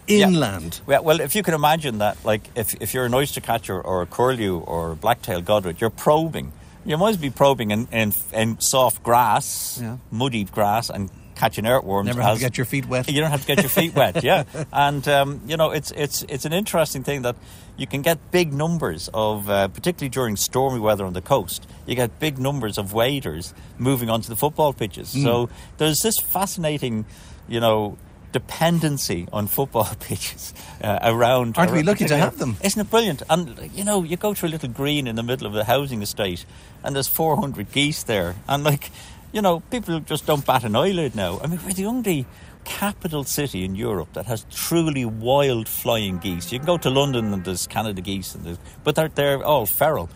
inland. 0.07 0.81
Yeah, 0.87 0.99
well, 0.99 1.21
if 1.21 1.35
you 1.35 1.43
can 1.43 1.53
imagine 1.53 1.99
that, 1.99 2.17
like 2.25 2.41
if, 2.55 2.75
if 2.81 2.93
you're 2.93 3.05
an 3.05 3.13
oyster 3.13 3.41
catcher 3.41 3.79
or 3.79 4.01
a 4.01 4.05
curlew 4.05 4.59
or 4.59 4.91
a 4.91 4.95
black-tailed 4.95 5.45
godwit, 5.45 5.79
you're 5.79 5.89
probing. 5.89 6.51
You 6.85 6.97
must 6.97 7.19
be 7.21 7.29
probing 7.29 7.71
in, 7.71 7.87
in, 7.91 8.13
in 8.33 8.59
soft 8.61 9.03
grass, 9.03 9.79
Yeah. 9.81 9.97
muddy 10.11 10.43
grass, 10.45 10.89
and 10.89 11.09
catching 11.35 11.65
earthworms. 11.67 12.07
Never 12.07 12.21
have 12.21 12.33
as- 12.33 12.39
to 12.39 12.45
get 12.45 12.57
your 12.57 12.65
feet 12.65 12.85
wet. 12.87 13.09
You 13.09 13.21
don't 13.21 13.31
have 13.31 13.41
to 13.41 13.47
get 13.47 13.59
your 13.59 13.69
feet 13.69 13.95
wet, 13.95 14.23
yeah. 14.23 14.43
And 14.73 15.07
um, 15.07 15.41
you 15.47 15.57
know, 15.57 15.71
it's 15.71 15.91
it's 15.91 16.23
it's 16.23 16.45
an 16.45 16.53
interesting 16.53 17.03
thing 17.03 17.21
that 17.23 17.35
you 17.77 17.87
can 17.87 18.01
get 18.01 18.17
big 18.31 18.51
numbers 18.51 19.09
of, 19.13 19.49
uh, 19.49 19.69
particularly 19.69 20.09
during 20.09 20.35
stormy 20.35 20.79
weather 20.79 21.05
on 21.05 21.13
the 21.13 21.21
coast. 21.21 21.65
You 21.85 21.95
get 21.95 22.19
big 22.19 22.37
numbers 22.37 22.77
of 22.77 22.91
waders 22.93 23.53
moving 23.77 24.09
onto 24.09 24.27
the 24.27 24.35
football 24.35 24.73
pitches. 24.73 25.13
Hmm. 25.13 25.23
So 25.23 25.49
there's 25.77 25.99
this 26.01 26.19
fascinating, 26.19 27.05
you 27.47 27.59
know. 27.59 27.97
Dependency 28.31 29.27
on 29.33 29.47
football 29.47 29.89
pitches 29.99 30.53
uh, 30.83 30.99
around. 31.01 31.57
Aren't 31.57 31.71
we 31.71 31.83
lucky 31.83 32.05
to 32.05 32.17
have 32.17 32.37
them? 32.37 32.57
Isn't 32.63 32.81
it 32.81 32.89
brilliant? 32.89 33.23
And 33.29 33.69
you 33.73 33.83
know, 33.83 34.03
you 34.03 34.17
go 34.17 34.33
to 34.33 34.45
a 34.45 34.49
little 34.49 34.69
green 34.69 35.07
in 35.07 35.15
the 35.15 35.23
middle 35.23 35.47
of 35.47 35.55
a 35.55 35.63
housing 35.63 36.01
estate, 36.01 36.45
and 36.83 36.95
there's 36.95 37.07
400 37.07 37.71
geese 37.71 38.03
there, 38.03 38.35
and 38.47 38.63
like, 38.63 38.91
you 39.31 39.41
know, 39.41 39.61
people 39.71 39.99
just 39.99 40.25
don't 40.25 40.45
bat 40.45 40.63
an 40.63 40.75
eyelid 40.75 41.15
now. 41.15 41.39
I 41.43 41.47
mean, 41.47 41.59
we're 41.65 41.73
the 41.73 41.85
only 41.85 42.25
capital 42.65 43.23
city 43.23 43.63
in 43.63 43.75
Europe 43.75 44.13
that 44.13 44.27
has 44.27 44.45
truly 44.51 45.05
wild 45.05 45.67
flying 45.67 46.19
geese. 46.19 46.51
You 46.51 46.59
can 46.59 46.65
go 46.67 46.77
to 46.77 46.89
London 46.89 47.33
and 47.33 47.43
there's 47.43 47.65
Canada 47.67 48.01
geese, 48.01 48.35
and 48.35 48.45
there's, 48.45 48.59
but 48.83 48.95
they're 48.95 49.09
they're 49.09 49.43
all 49.43 49.65
feral. 49.65 50.09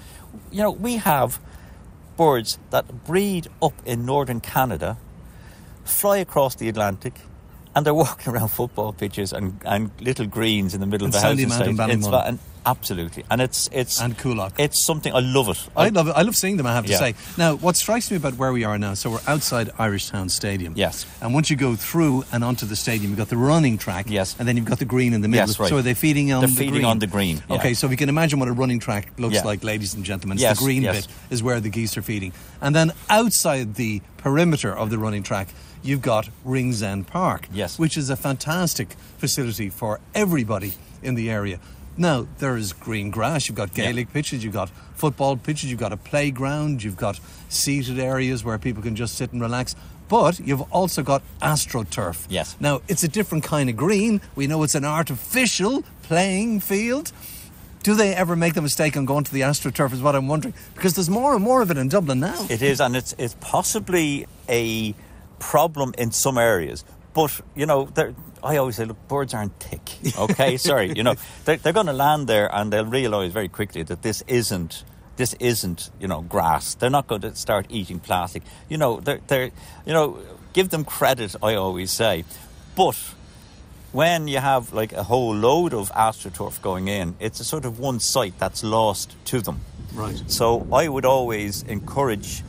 You 0.51 0.63
know, 0.63 0.71
we 0.71 0.97
have 0.97 1.39
birds 2.17 2.59
that 2.69 3.05
breed 3.05 3.47
up 3.61 3.73
in 3.85 4.05
northern 4.05 4.39
Canada, 4.39 4.97
fly 5.83 6.17
across 6.17 6.55
the 6.55 6.69
Atlantic. 6.69 7.19
And 7.75 7.85
they're 7.85 7.93
walking 7.93 8.33
around 8.33 8.49
football 8.49 8.93
pitches 8.93 9.33
and, 9.33 9.59
and 9.65 9.91
little 9.99 10.27
greens 10.27 10.73
in 10.73 10.79
the 10.79 10.85
middle 10.85 11.05
And 11.05 11.15
of 11.15 11.21
the 11.21 11.45
Mount 11.47 11.91
and 11.91 12.03
and 12.27 12.39
absolutely, 12.65 13.23
and 13.29 13.41
it's 13.41 13.69
it's 13.71 14.01
And 14.01 14.17
Coolock. 14.17 14.53
It's 14.57 14.85
something 14.85 15.13
I 15.13 15.19
love 15.19 15.49
it. 15.49 15.69
I 15.75 15.89
love 15.89 16.07
it. 16.07 16.11
I 16.11 16.21
love 16.21 16.35
seeing 16.35 16.57
them, 16.57 16.65
I 16.67 16.73
have 16.73 16.85
to 16.85 16.95
say. 16.95 17.15
Now, 17.37 17.55
what 17.55 17.75
strikes 17.75 18.09
me 18.11 18.17
about 18.17 18.35
where 18.35 18.51
we 18.53 18.63
are 18.63 18.77
now, 18.77 18.93
so 18.93 19.09
we're 19.11 19.21
outside 19.27 19.69
Irishtown 19.79 20.29
Stadium. 20.29 20.73
Yes. 20.75 21.05
And 21.21 21.33
once 21.33 21.49
you 21.49 21.55
go 21.55 21.75
through 21.75 22.23
and 22.31 22.43
onto 22.43 22.65
the 22.65 22.75
stadium, 22.75 23.11
you've 23.11 23.17
got 23.17 23.29
the 23.29 23.37
running 23.37 23.77
track. 23.77 24.05
Yes. 24.09 24.35
And 24.39 24.47
then 24.47 24.57
you've 24.57 24.65
got 24.65 24.79
the 24.79 24.85
green 24.85 25.13
in 25.13 25.21
the 25.21 25.27
middle. 25.27 25.47
Yes, 25.47 25.59
right. 25.59 25.69
So 25.69 25.77
are 25.77 25.81
they 25.81 25.93
feeding 25.93 26.31
on 26.31 26.41
They're 26.41 26.49
the 26.49 26.55
feeding 26.55 26.73
green? 26.73 26.85
on 26.85 26.99
the 26.99 27.07
green, 27.07 27.43
yeah. 27.49 27.55
Okay, 27.57 27.73
so 27.73 27.87
we 27.87 27.95
can 27.95 28.09
imagine 28.09 28.39
what 28.39 28.47
a 28.49 28.53
running 28.53 28.79
track 28.79 29.11
looks 29.17 29.35
Yeah. 29.35 29.43
like, 29.43 29.63
ladies 29.63 29.93
and 29.93 30.03
gentlemen. 30.03 30.37
Yes, 30.37 30.59
the 30.59 30.65
green 30.65 30.83
yes. 30.83 31.07
bit 31.07 31.15
is 31.29 31.43
where 31.43 31.59
the 31.59 31.69
geese 31.69 31.97
are 31.97 32.01
feeding. 32.01 32.33
And 32.61 32.75
then 32.75 32.91
outside 33.09 33.75
the 33.75 34.01
perimeter 34.17 34.75
of 34.75 34.89
the 34.89 34.97
running 34.97 35.23
track, 35.23 35.49
you've 35.83 36.01
got 36.01 36.29
Ringsend 36.45 37.07
Park. 37.07 37.47
Yes. 37.51 37.77
Which 37.77 37.97
is 37.97 38.09
a 38.09 38.15
fantastic 38.15 38.89
facility 39.17 39.69
for 39.69 39.99
everybody 40.15 40.73
in 41.01 41.15
the 41.15 41.29
area. 41.29 41.59
Now, 41.97 42.27
there 42.39 42.57
is 42.57 42.73
green 42.73 43.11
grass, 43.11 43.47
you've 43.47 43.55
got 43.57 43.77
Yeah. 43.77 43.85
Gaelic 43.85 44.11
pitches, 44.13 44.43
you've 44.43 44.53
got 44.53 44.69
football 44.95 45.37
pitches, 45.37 45.69
you've 45.69 45.79
got 45.79 45.93
a 45.93 45.97
playground, 45.97 46.83
you've 46.83 46.97
got 46.97 47.19
seated 47.49 47.99
areas 47.99 48.43
where 48.43 48.57
people 48.57 48.81
can 48.81 48.95
just 48.95 49.15
sit 49.15 49.31
and 49.31 49.41
relax. 49.41 49.75
But 50.09 50.39
you've 50.39 50.61
also 50.71 51.01
got 51.01 51.21
AstroTurf. 51.41 52.25
Yes. 52.29 52.55
Now, 52.59 52.81
it's 52.87 53.03
a 53.03 53.07
different 53.07 53.43
kind 53.43 53.69
of 53.69 53.77
green. 53.77 54.21
We 54.35 54.47
know 54.47 54.63
it's 54.63 54.75
an 54.75 54.85
artificial 54.85 55.83
playing 56.03 56.59
field. 56.59 57.11
Do 57.83 57.95
they 57.95 58.13
ever 58.15 58.35
make 58.35 58.53
the 58.53 58.61
mistake 58.61 58.95
on 58.95 59.05
going 59.05 59.23
to 59.25 59.33
the 59.33 59.41
AstroTurf, 59.41 59.91
is 59.93 60.01
what 60.01 60.15
I'm 60.15 60.27
wondering? 60.27 60.53
Because 60.75 60.93
there's 60.95 61.09
more 61.09 61.35
and 61.35 61.43
more 61.43 61.61
of 61.61 61.69
it 61.71 61.77
in 61.77 61.89
Dublin 61.89 62.19
now. 62.19 62.47
It 62.49 62.61
is, 62.61 62.79
and 62.79 62.95
it's 62.95 63.13
it's 63.17 63.35
possibly 63.41 64.25
a 64.47 64.95
problem 65.39 65.93
in 65.97 66.11
some 66.11 66.37
areas. 66.37 66.85
But 67.13 67.41
you 67.55 67.65
know, 67.65 67.89
I 68.43 68.57
always 68.57 68.75
say, 68.75 68.85
look, 68.85 69.07
birds 69.07 69.33
aren't 69.33 69.57
thick. 69.59 70.17
Okay, 70.17 70.57
sorry, 70.69 70.93
you 70.95 71.03
know, 71.03 71.15
they're, 71.45 71.57
they're 71.57 71.73
going 71.73 71.87
to 71.87 71.93
land 71.93 72.27
there, 72.27 72.53
and 72.53 72.73
they'll 72.73 72.85
realise 72.85 73.31
very 73.31 73.49
quickly 73.49 73.83
that 73.83 74.01
this 74.01 74.23
isn't 74.27 74.83
this 75.15 75.35
isn't 75.35 75.91
you 75.99 76.07
know 76.07 76.21
grass. 76.21 76.75
They're 76.75 76.89
not 76.89 77.07
going 77.07 77.21
to 77.21 77.35
start 77.35 77.67
eating 77.69 77.99
plastic. 77.99 78.43
You 78.69 78.77
know, 78.77 78.99
they're 78.99 79.21
they're 79.27 79.51
you 79.85 79.93
know, 79.93 80.19
give 80.53 80.69
them 80.69 80.83
credit. 80.83 81.35
I 81.41 81.55
always 81.55 81.91
say, 81.91 82.25
but 82.75 82.97
when 83.91 84.27
you 84.27 84.39
have 84.39 84.73
like 84.73 84.91
a 84.91 85.03
whole 85.03 85.35
load 85.35 85.73
of 85.73 85.91
astroturf 85.91 86.61
going 86.61 86.87
in, 86.87 87.15
it's 87.19 87.39
a 87.39 87.43
sort 87.43 87.65
of 87.65 87.79
one 87.79 87.99
site 87.99 88.37
that's 88.39 88.63
lost 88.63 89.15
to 89.25 89.39
them. 89.39 89.61
Right. 89.93 90.19
So 90.27 90.67
I 90.73 90.87
would 90.87 91.05
always 91.05 91.61
encourage 91.63 92.43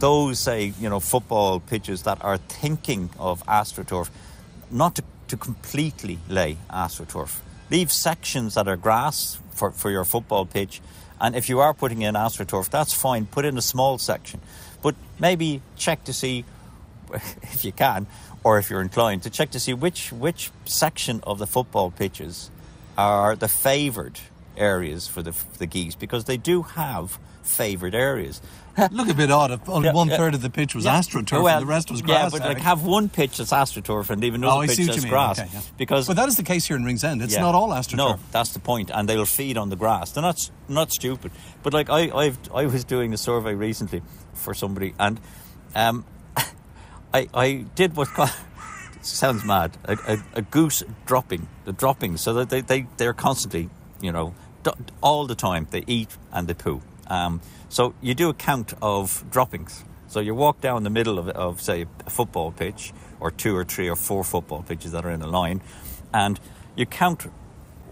those, 0.00 0.38
say, 0.38 0.72
you 0.80 0.88
know, 0.88 1.00
football 1.00 1.60
pitches 1.60 2.02
that 2.02 2.22
are 2.24 2.36
thinking 2.38 3.10
of 3.18 3.44
astroturf, 3.46 4.10
not 4.70 4.94
to, 4.96 5.04
to 5.28 5.36
completely 5.36 6.18
lay 6.28 6.56
astroturf. 6.70 7.40
Leave 7.70 7.92
sections 7.92 8.54
that 8.54 8.68
are 8.68 8.76
grass 8.76 9.38
for, 9.50 9.70
for 9.70 9.90
your 9.90 10.04
football 10.04 10.46
pitch, 10.46 10.80
and 11.20 11.34
if 11.34 11.48
you 11.48 11.58
are 11.60 11.74
putting 11.74 12.02
in 12.02 12.14
astroturf, 12.14 12.70
that's 12.70 12.92
fine. 12.92 13.26
Put 13.26 13.44
in 13.44 13.58
a 13.58 13.62
small 13.62 13.98
section, 13.98 14.40
but 14.82 14.94
maybe 15.18 15.60
check 15.76 16.04
to 16.04 16.12
see 16.12 16.44
if 17.12 17.64
you 17.64 17.72
can, 17.72 18.06
or 18.44 18.58
if 18.58 18.70
you're 18.70 18.80
inclined 18.80 19.24
to 19.24 19.30
check 19.30 19.50
to 19.50 19.60
see 19.60 19.74
which 19.74 20.12
which 20.12 20.50
section 20.64 21.20
of 21.24 21.38
the 21.38 21.46
football 21.46 21.90
pitches 21.90 22.50
are 22.96 23.36
the 23.36 23.48
favoured 23.48 24.18
areas 24.58 25.06
for 25.08 25.22
the 25.22 25.34
the 25.58 25.66
geese 25.66 25.94
because 25.94 26.24
they 26.24 26.36
do 26.36 26.62
have 26.62 27.18
favoured 27.42 27.94
areas. 27.94 28.40
Look 28.92 29.08
a 29.08 29.14
bit 29.14 29.30
odd 29.30 29.50
if 29.50 29.68
only 29.68 29.88
Yeah, 29.88 29.94
one 29.94 30.08
yeah. 30.08 30.16
third 30.16 30.34
of 30.34 30.42
the 30.42 30.50
pitch 30.50 30.74
was 30.74 30.84
Yeah. 30.84 30.98
AstroTurf 31.00 31.42
Well, 31.42 31.58
and 31.58 31.62
the 31.66 31.70
rest 31.70 31.90
was 31.90 32.00
Yeah, 32.00 32.06
grass. 32.06 32.32
but 32.32 32.42
like 32.42 32.58
have 32.58 32.84
one 32.84 33.08
pitch 33.08 33.38
that's 33.38 33.50
astroturf 33.52 34.10
and 34.10 34.20
leave 34.20 34.34
another 34.34 34.64
oh, 34.64 34.66
pitch 34.66 34.86
that's 34.86 35.04
grass 35.04 35.40
Okay, 35.40 35.48
yeah. 35.52 35.60
because 35.76 36.06
but 36.06 36.16
that 36.16 36.28
is 36.28 36.36
the 36.36 36.42
case 36.44 36.66
here 36.66 36.76
in 36.76 36.84
Ringsend. 36.84 37.22
It's 37.22 37.34
yeah. 37.34 37.40
not 37.40 37.54
all 37.54 37.70
AstroTurf. 37.70 37.96
No, 37.96 38.18
that's 38.30 38.52
the 38.52 38.60
point. 38.60 38.88
point, 38.88 38.98
and 38.98 39.08
they'll 39.08 39.24
feed 39.24 39.56
on 39.56 39.70
the 39.70 39.76
grass. 39.76 40.12
They're 40.12 40.22
not 40.22 40.50
not 40.68 40.92
stupid. 40.92 41.32
But 41.62 41.72
like 41.72 41.90
I, 41.90 42.10
I've 42.16 42.38
I 42.54 42.66
was 42.66 42.84
doing 42.84 43.12
a 43.14 43.16
survey 43.16 43.54
recently 43.54 44.02
for 44.34 44.54
somebody, 44.54 44.94
and 44.98 45.18
um, 45.74 46.04
I 47.14 47.28
I 47.34 47.64
did 47.74 47.96
what 47.96 48.08
sounds 49.02 49.44
mad 49.44 49.76
a, 49.84 49.96
a, 50.06 50.18
a 50.34 50.42
goose 50.42 50.84
dropping 51.06 51.48
the 51.64 51.72
droppings, 51.72 52.20
so 52.20 52.34
that 52.34 52.50
they 52.50 52.60
they 52.60 52.86
they're 52.98 53.14
constantly 53.14 53.70
you 54.00 54.12
know 54.12 54.34
all 55.00 55.26
the 55.26 55.34
time 55.34 55.66
they 55.70 55.84
eat 55.86 56.16
and 56.32 56.48
they 56.48 56.54
poo. 56.54 56.82
Um, 57.08 57.40
so 57.68 57.94
you 58.00 58.14
do 58.14 58.28
a 58.28 58.34
count 58.34 58.74
of 58.80 59.24
droppings. 59.30 59.84
So 60.08 60.20
you 60.20 60.34
walk 60.34 60.60
down 60.60 60.84
the 60.84 60.90
middle 60.90 61.18
of, 61.18 61.28
of 61.28 61.60
say 61.60 61.86
a 62.06 62.10
football 62.10 62.52
pitch 62.52 62.92
or 63.20 63.30
two 63.30 63.54
or 63.56 63.64
three 63.64 63.88
or 63.88 63.96
four 63.96 64.24
football 64.24 64.62
pitches 64.62 64.92
that 64.92 65.04
are 65.04 65.10
in 65.10 65.22
a 65.22 65.26
line, 65.26 65.60
and 66.14 66.40
you 66.76 66.86
count 66.86 67.24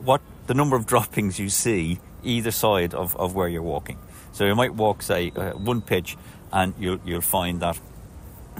what 0.02 0.23
the 0.46 0.54
number 0.54 0.76
of 0.76 0.87
droppings 0.92 1.38
you 1.38 1.49
see 1.49 1.99
either 2.23 2.50
side 2.50 2.94
of, 2.94 3.16
of 3.16 3.35
where 3.35 3.49
you're 3.49 3.62
walking. 3.62 3.99
So 4.32 4.44
you 4.44 4.54
might 4.54 4.75
walk, 4.75 5.02
say, 5.02 5.32
uh, 5.35 5.52
one 5.52 5.80
pitch, 5.80 6.16
and 6.52 6.75
you'll 6.78 7.00
you'll 7.04 7.20
find 7.20 7.61
that 7.61 7.78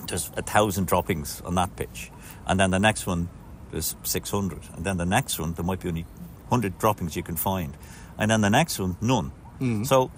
there's 0.09 0.31
a 0.37 0.43
thousand 0.43 0.87
droppings 0.87 1.41
on 1.43 1.55
that 1.55 1.77
pitch, 1.77 2.11
and 2.47 2.61
then 2.61 2.71
the 2.71 2.79
next 2.79 3.07
one 3.07 3.29
there's 3.71 3.97
six 4.03 4.31
hundred, 4.31 4.61
and 4.75 4.85
then 4.85 4.97
the 4.97 5.07
next 5.07 5.39
one 5.39 5.55
there 5.55 5.65
might 5.65 5.81
be 5.81 5.89
only 5.89 6.07
hundred 6.51 6.79
droppings 6.79 7.17
you 7.17 7.23
can 7.23 7.37
find, 7.37 7.77
and 8.19 8.31
then 8.31 8.41
the 8.41 8.51
next 8.51 8.79
one 8.79 8.97
none. 9.01 9.33
So 9.85 10.11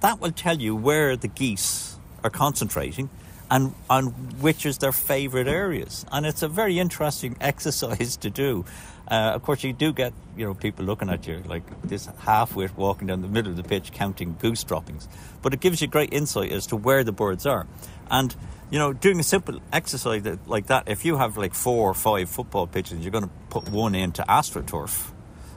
that 0.00 0.20
will 0.20 0.32
tell 0.32 0.58
you 0.58 0.74
where 0.74 1.16
the 1.16 1.28
geese 1.28 1.96
are 2.24 2.30
concentrating 2.30 3.08
and 3.52 3.74
on 3.90 4.06
which 4.40 4.64
is 4.64 4.78
their 4.78 4.92
favourite 4.92 5.46
areas. 5.46 6.06
And 6.10 6.24
it's 6.24 6.42
a 6.42 6.48
very 6.48 6.78
interesting 6.78 7.36
exercise 7.40 8.16
to 8.18 8.30
do. 8.30 8.64
Uh, 9.10 9.32
of 9.34 9.42
course, 9.42 9.62
you 9.62 9.72
do 9.74 9.92
get 9.92 10.12
you 10.36 10.46
know 10.46 10.54
people 10.54 10.86
looking 10.86 11.10
at 11.10 11.26
you 11.26 11.42
like 11.46 11.62
this 11.82 12.08
half-wit 12.20 12.76
walking 12.76 13.08
down 13.08 13.20
the 13.20 13.28
middle 13.28 13.50
of 13.50 13.56
the 13.56 13.62
pitch 13.62 13.92
counting 13.92 14.36
goose 14.40 14.64
droppings, 14.64 15.06
but 15.42 15.52
it 15.52 15.60
gives 15.60 15.82
you 15.82 15.88
great 15.88 16.12
insight 16.12 16.50
as 16.50 16.66
to 16.68 16.76
where 16.76 17.04
the 17.04 17.12
birds 17.12 17.44
are. 17.44 17.66
And 18.10 18.34
you 18.70 18.78
know, 18.78 18.94
doing 18.94 19.20
a 19.20 19.22
simple 19.22 19.60
exercise 19.70 20.22
that, 20.22 20.48
like 20.48 20.68
that, 20.68 20.88
if 20.88 21.04
you 21.04 21.18
have 21.18 21.36
like 21.36 21.52
four 21.52 21.90
or 21.90 21.94
five 21.94 22.30
football 22.30 22.66
pitches, 22.66 23.00
you're 23.00 23.10
going 23.10 23.24
to 23.24 23.30
put 23.50 23.68
one 23.68 23.94
into 23.94 24.22
astroturf. 24.22 25.10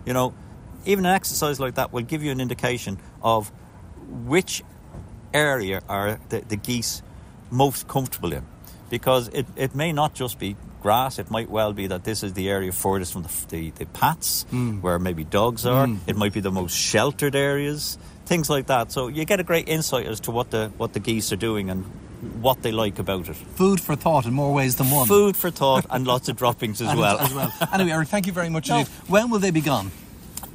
You 0.06 0.14
know, 0.14 0.34
even 0.86 1.06
an 1.06 1.14
exercise 1.14 1.60
like 1.60 1.76
that 1.76 1.92
will 1.92 2.04
give 2.04 2.24
you 2.24 2.32
an 2.32 2.40
indication 2.40 3.00
of 3.22 3.52
which 4.08 4.64
area 5.34 5.82
are 5.90 6.20
the, 6.30 6.42
the 6.42 6.56
geese 6.56 7.02
most 7.52 7.88
comfortable 7.88 8.34
in. 8.34 8.46
Because 8.90 9.28
it, 9.30 9.48
it 9.56 9.74
may 9.74 9.92
not 9.92 10.14
just 10.14 10.38
be 10.38 10.56
grass, 10.82 11.18
it 11.18 11.32
might 11.32 11.50
well 11.50 11.74
be 11.74 11.88
that 11.88 12.04
this 12.04 12.22
is 12.22 12.34
the 12.34 12.50
area 12.50 12.72
furthest 12.72 13.14
from 13.14 13.24
the, 13.24 13.32
the, 13.50 13.72
the 13.72 13.86
pats, 13.88 14.46
mm. 14.52 14.80
where 14.82 15.00
maybe 15.00 15.24
dogs 15.24 15.66
are. 15.66 15.88
Mm. 15.88 16.00
It 16.06 16.16
might 16.16 16.34
be 16.34 16.40
the 16.40 16.52
most 16.52 16.78
sheltered 16.78 17.36
areas, 17.36 17.98
things 18.28 18.50
like 18.50 18.68
that. 18.68 18.92
So 18.92 19.08
you 19.08 19.26
get 19.26 19.40
a 19.40 19.44
great 19.44 19.68
insight 19.68 20.06
as 20.06 20.20
to 20.22 20.32
what 20.32 20.52
the, 20.52 20.72
what 20.78 20.94
the 20.94 21.00
geese 21.00 21.34
are 21.34 21.38
doing 21.38 21.72
and 21.72 21.86
what 22.42 22.62
they 22.62 22.72
like 22.72 23.00
about 23.00 23.30
it. 23.30 23.36
Food 23.36 23.80
for 23.80 23.96
thought 23.96 24.26
in 24.26 24.34
more 24.34 24.54
ways 24.54 24.76
than 24.76 24.90
one. 24.92 25.08
Food 25.08 25.36
for 25.36 25.50
thought 25.52 25.86
and 25.90 26.06
lots 26.06 26.30
of 26.30 26.36
droppings 26.36 26.82
as 26.82 26.90
And 26.92 27.00
well. 27.00 27.20
As 27.20 27.34
well. 27.34 27.52
Anyway, 27.74 27.92
Eric, 27.92 28.08
thank 28.10 28.28
you 28.28 28.34
very 28.34 28.50
much 28.50 28.70
No. 28.70 28.84
When 29.08 29.30
will 29.30 29.40
they 29.40 29.52
be 29.52 29.62
gone? 29.62 29.92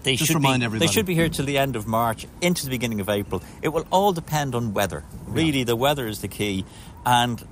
They 0.02 0.16
Just 0.16 0.28
should 0.28 0.36
remind 0.36 0.60
be, 0.60 0.64
everybody. 0.66 0.86
They 0.86 0.92
should 0.92 1.06
be 1.06 1.14
here 1.14 1.28
till 1.28 1.44
the 1.44 1.58
end 1.58 1.76
of 1.76 1.86
March, 1.86 2.26
into 2.40 2.64
the 2.64 2.70
beginning 2.70 3.00
of 3.00 3.08
April. 3.10 3.42
It 3.60 3.68
will 3.68 3.86
all 3.90 4.12
depend 4.12 4.54
on 4.54 4.72
weather. 4.72 5.04
Really, 5.26 5.62
the 5.62 5.76
weather 5.76 6.06
is 6.06 6.22
the 6.22 6.28
key, 6.28 6.64
and 7.04 7.42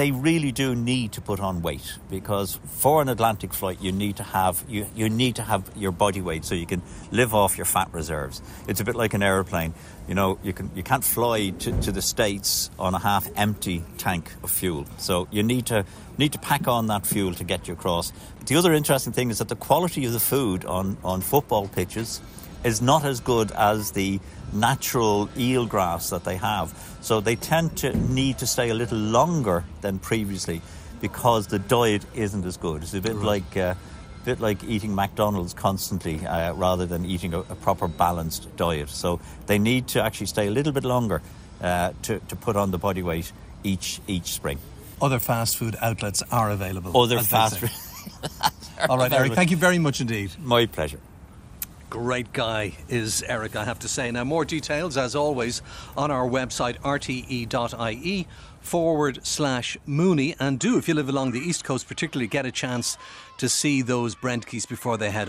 they 0.00 0.12
really 0.12 0.50
do 0.50 0.74
need 0.74 1.12
to 1.12 1.20
put 1.20 1.40
on 1.40 1.60
weight 1.60 1.98
because 2.08 2.58
for 2.64 3.02
an 3.02 3.10
Atlantic 3.10 3.52
flight, 3.52 3.82
you 3.82 3.92
need 3.92 4.16
to 4.16 4.22
have 4.22 4.64
you, 4.66 4.86
you 4.94 5.10
need 5.10 5.36
to 5.36 5.42
have 5.42 5.70
your 5.76 5.92
body 5.92 6.22
weight 6.22 6.42
so 6.42 6.54
you 6.54 6.64
can 6.64 6.80
live 7.10 7.34
off 7.34 7.58
your 7.58 7.66
fat 7.66 7.92
reserves. 7.92 8.40
It's 8.66 8.80
a 8.80 8.84
bit 8.84 8.96
like 8.96 9.12
an 9.12 9.22
aeroplane. 9.22 9.74
You 10.08 10.14
know, 10.14 10.38
you 10.42 10.54
can 10.54 10.70
you 10.74 10.82
can't 10.82 11.04
fly 11.04 11.50
to, 11.50 11.78
to 11.82 11.92
the 11.92 12.00
states 12.00 12.70
on 12.78 12.94
a 12.94 12.98
half 12.98 13.28
empty 13.36 13.84
tank 13.98 14.32
of 14.42 14.50
fuel. 14.50 14.86
So 14.96 15.28
you 15.30 15.42
need 15.42 15.66
to 15.66 15.84
need 16.16 16.32
to 16.32 16.38
pack 16.38 16.66
on 16.66 16.86
that 16.86 17.04
fuel 17.04 17.34
to 17.34 17.44
get 17.44 17.68
you 17.68 17.74
across. 17.74 18.10
The 18.46 18.56
other 18.56 18.72
interesting 18.72 19.12
thing 19.12 19.28
is 19.28 19.36
that 19.36 19.48
the 19.48 19.56
quality 19.68 20.06
of 20.06 20.14
the 20.14 20.20
food 20.20 20.64
on, 20.64 20.96
on 21.04 21.20
football 21.20 21.68
pitches 21.68 22.22
is 22.64 22.82
not 22.82 23.04
as 23.04 23.20
good 23.20 23.50
as 23.52 23.92
the 23.92 24.20
natural 24.52 25.28
eelgrass 25.28 26.10
that 26.10 26.24
they 26.24 26.36
have. 26.36 26.74
So 27.00 27.20
they 27.20 27.36
tend 27.36 27.78
to 27.78 27.96
need 27.96 28.38
to 28.38 28.46
stay 28.46 28.70
a 28.70 28.74
little 28.74 28.98
longer 28.98 29.64
than 29.80 29.98
previously 29.98 30.60
because 31.00 31.46
the 31.46 31.58
diet 31.58 32.04
isn't 32.14 32.44
as 32.44 32.56
good. 32.56 32.82
It's 32.82 32.94
a 32.94 33.00
bit 33.00 33.16
like 33.16 33.56
uh, 33.56 33.74
a 34.20 34.24
bit 34.24 34.40
like 34.40 34.62
eating 34.64 34.94
McDonald's 34.94 35.54
constantly 35.54 36.26
uh, 36.26 36.52
rather 36.52 36.86
than 36.86 37.06
eating 37.06 37.32
a, 37.32 37.40
a 37.40 37.54
proper 37.54 37.88
balanced 37.88 38.54
diet. 38.56 38.90
So 38.90 39.20
they 39.46 39.58
need 39.58 39.88
to 39.88 40.02
actually 40.02 40.26
stay 40.26 40.46
a 40.46 40.50
little 40.50 40.72
bit 40.72 40.84
longer 40.84 41.22
uh, 41.60 41.92
to, 42.02 42.18
to 42.18 42.36
put 42.36 42.56
on 42.56 42.70
the 42.70 42.78
body 42.78 43.02
weight 43.02 43.32
each 43.64 44.00
each 44.06 44.32
spring. 44.32 44.58
Other 45.00 45.18
fast 45.18 45.56
food 45.56 45.76
outlets 45.80 46.22
are 46.30 46.50
available. 46.50 46.96
Other 46.96 47.20
fast 47.20 47.58
food. 47.58 47.70
All 48.88 48.98
right, 48.98 49.12
Eric, 49.12 49.32
thank 49.32 49.50
you 49.50 49.56
very 49.56 49.78
much 49.78 50.00
indeed. 50.00 50.32
My 50.38 50.66
pleasure. 50.66 51.00
Great 51.90 52.32
guy 52.32 52.72
is 52.88 53.24
Eric, 53.24 53.56
I 53.56 53.64
have 53.64 53.80
to 53.80 53.88
say. 53.88 54.12
Now, 54.12 54.22
more 54.22 54.44
details, 54.44 54.96
as 54.96 55.16
always, 55.16 55.60
on 55.96 56.12
our 56.12 56.26
website, 56.26 56.78
rte.ie 56.78 58.26
forward 58.60 59.18
slash 59.24 59.76
Mooney. 59.86 60.36
And 60.38 60.60
do, 60.60 60.78
if 60.78 60.86
you 60.86 60.94
live 60.94 61.08
along 61.08 61.32
the 61.32 61.40
East 61.40 61.64
Coast, 61.64 61.88
particularly 61.88 62.28
get 62.28 62.46
a 62.46 62.52
chance 62.52 62.96
to 63.38 63.48
see 63.48 63.82
those 63.82 64.14
Brent 64.14 64.46
geese 64.46 64.66
before 64.66 64.98
they 64.98 65.10
head 65.10 65.22
off. 65.22 65.28